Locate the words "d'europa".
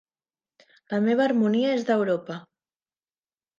1.91-2.41